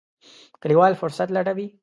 کلیوال 0.61 0.93
فرصت 1.01 1.27
لټوي. 1.35 1.67